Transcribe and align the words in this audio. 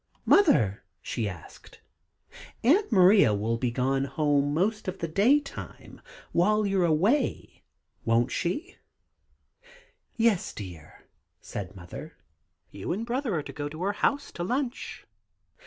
"Mother," 0.25 0.83
she 0.99 1.29
asked, 1.29 1.79
"Aunt 2.63 2.91
Maria 2.91 3.35
will 3.35 3.57
be 3.59 3.69
gone 3.69 4.05
home 4.05 4.51
most 4.51 4.87
of 4.87 4.97
the 4.97 5.07
day 5.07 5.39
time, 5.39 6.01
while 6.31 6.65
you're 6.65 6.83
away, 6.85 7.61
won't 8.03 8.31
she?" 8.31 8.77
"Yes, 10.15 10.53
dear," 10.53 11.03
said 11.39 11.75
Mother; 11.75 12.17
"you 12.71 12.91
and 12.91 13.05
Brother 13.05 13.35
are 13.35 13.43
to 13.43 13.53
go 13.53 13.69
to 13.69 13.83
her 13.83 13.93
house 13.93 14.31
to 14.31 14.43
lunch." 14.43 15.05